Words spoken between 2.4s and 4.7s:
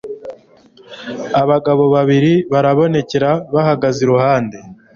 barababonekera bahagaze iruhande